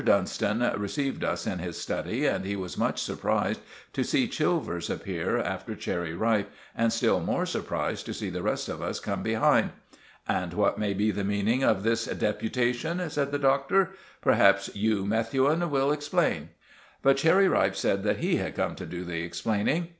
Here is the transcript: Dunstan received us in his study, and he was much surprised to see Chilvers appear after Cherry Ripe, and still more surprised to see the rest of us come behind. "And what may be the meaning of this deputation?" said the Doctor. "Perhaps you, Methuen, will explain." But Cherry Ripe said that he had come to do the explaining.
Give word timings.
Dunstan 0.03 0.61
received 0.79 1.23
us 1.23 1.45
in 1.45 1.59
his 1.59 1.79
study, 1.79 2.25
and 2.25 2.43
he 2.43 2.55
was 2.55 2.75
much 2.75 2.99
surprised 3.03 3.59
to 3.93 4.03
see 4.03 4.27
Chilvers 4.27 4.89
appear 4.89 5.37
after 5.37 5.75
Cherry 5.75 6.15
Ripe, 6.15 6.49
and 6.75 6.91
still 6.91 7.19
more 7.19 7.45
surprised 7.45 8.07
to 8.07 8.13
see 8.15 8.31
the 8.31 8.41
rest 8.41 8.67
of 8.67 8.81
us 8.81 8.99
come 8.99 9.21
behind. 9.21 9.69
"And 10.27 10.53
what 10.55 10.79
may 10.79 10.95
be 10.95 11.11
the 11.11 11.23
meaning 11.23 11.63
of 11.63 11.83
this 11.83 12.05
deputation?" 12.05 13.07
said 13.11 13.31
the 13.31 13.37
Doctor. 13.37 13.91
"Perhaps 14.23 14.75
you, 14.75 15.05
Methuen, 15.05 15.69
will 15.69 15.91
explain." 15.91 16.49
But 17.03 17.17
Cherry 17.17 17.47
Ripe 17.47 17.75
said 17.75 18.03
that 18.03 18.17
he 18.17 18.37
had 18.37 18.55
come 18.55 18.73
to 18.77 18.87
do 18.87 19.03
the 19.05 19.21
explaining. 19.21 19.89